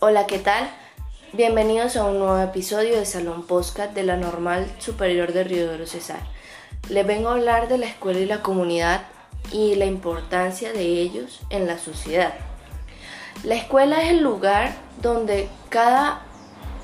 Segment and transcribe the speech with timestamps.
[0.00, 0.68] Hola, ¿qué tal?
[1.32, 5.86] Bienvenidos a un nuevo episodio de Salón Podcast de la Normal Superior de Río de
[5.86, 6.20] Cesar.
[6.90, 9.02] Les vengo a hablar de la escuela y la comunidad
[9.52, 12.34] y la importancia de ellos en la sociedad.
[13.44, 16.22] La escuela es el lugar donde cada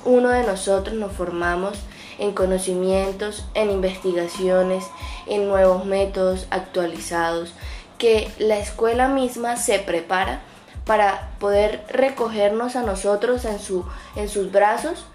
[0.05, 1.79] uno de nosotros nos formamos
[2.19, 4.85] en conocimientos, en investigaciones,
[5.27, 7.55] en nuevos métodos actualizados,
[7.99, 10.43] que la escuela misma se prepara
[10.91, 13.85] para poder recogernos a nosotros en, su,
[14.17, 15.07] en sus brazos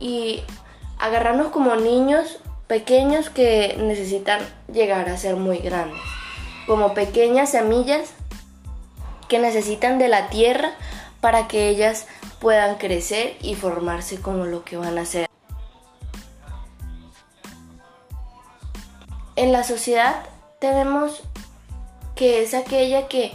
[0.00, 0.42] y
[0.98, 4.40] agarrarnos como niños pequeños que necesitan
[4.72, 6.00] llegar a ser muy grandes,
[6.66, 8.10] como pequeñas semillas
[9.28, 10.72] que necesitan de la tierra
[11.20, 12.08] para que ellas
[12.40, 15.28] puedan crecer y formarse como lo que van a ser.
[19.36, 20.24] En la sociedad
[20.58, 21.22] tenemos
[22.16, 23.30] que es aquella que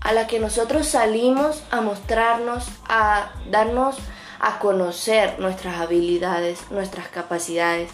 [0.00, 3.96] a la que nosotros salimos a mostrarnos, a darnos
[4.40, 7.90] a conocer nuestras habilidades, nuestras capacidades.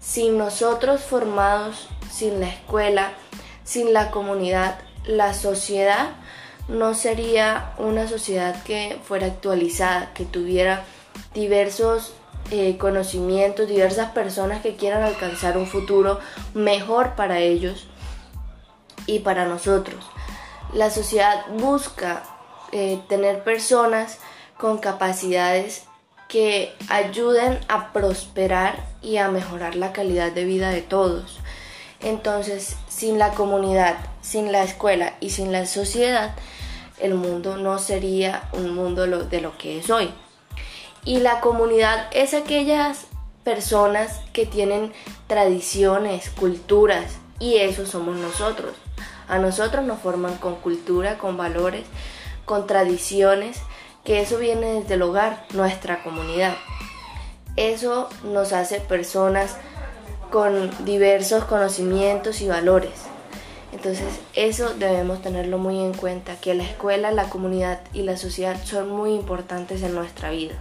[0.00, 3.12] Sin nosotros formados, sin la escuela,
[3.64, 6.10] sin la comunidad, la sociedad
[6.68, 10.84] no sería una sociedad que fuera actualizada, que tuviera
[11.34, 12.14] diversos
[12.50, 16.18] eh, conocimientos, diversas personas que quieran alcanzar un futuro
[16.54, 17.86] mejor para ellos
[19.06, 20.04] y para nosotros.
[20.72, 22.22] La sociedad busca
[22.72, 24.18] eh, tener personas
[24.58, 25.84] con capacidades
[26.28, 31.40] que ayuden a prosperar y a mejorar la calidad de vida de todos.
[32.00, 36.34] Entonces, sin la comunidad, sin la escuela y sin la sociedad,
[37.00, 40.10] el mundo no sería un mundo de lo que es hoy.
[41.04, 43.06] Y la comunidad es aquellas
[43.44, 44.92] personas que tienen
[45.26, 48.72] tradiciones, culturas, y eso somos nosotros.
[49.32, 51.84] A nosotros nos forman con cultura, con valores,
[52.44, 53.62] con tradiciones,
[54.04, 56.54] que eso viene desde el hogar, nuestra comunidad.
[57.56, 59.56] Eso nos hace personas
[60.30, 62.92] con diversos conocimientos y valores.
[63.72, 64.04] Entonces
[64.34, 68.90] eso debemos tenerlo muy en cuenta, que la escuela, la comunidad y la sociedad son
[68.90, 70.56] muy importantes en nuestra vida.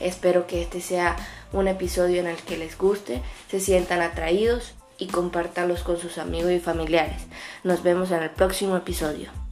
[0.00, 1.16] Espero que este sea
[1.54, 6.52] un episodio en el que les guste, se sientan atraídos y compártanlos con sus amigos
[6.52, 7.26] y familiares.
[7.62, 9.43] Nos vemos en el próximo episodio.